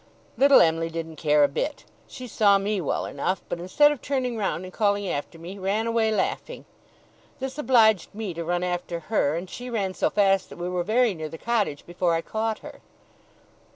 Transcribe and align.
Little 0.35 0.61
Em'ly 0.61 0.89
didn't 0.89 1.17
care 1.17 1.43
a 1.43 1.47
bit. 1.47 1.85
She 2.07 2.27
saw 2.27 2.57
me 2.57 2.81
well 2.81 3.05
enough; 3.05 3.43
but 3.47 3.59
instead 3.59 3.91
of 3.91 4.01
turning 4.01 4.35
round 4.35 4.63
and 4.63 4.73
calling 4.73 5.07
after 5.07 5.37
me, 5.37 5.59
ran 5.59 5.85
away 5.85 6.09
laughing. 6.11 6.65
This 7.37 7.59
obliged 7.59 8.11
me 8.15 8.33
to 8.33 8.43
run 8.43 8.63
after 8.63 8.99
her, 9.13 9.35
and 9.35 9.47
she 9.47 9.69
ran 9.69 9.93
so 9.93 10.09
fast 10.09 10.49
that 10.49 10.57
we 10.57 10.69
were 10.69 10.81
very 10.81 11.13
near 11.13 11.29
the 11.29 11.37
cottage 11.37 11.85
before 11.85 12.15
I 12.15 12.21
caught 12.21 12.57
her. 12.65 12.81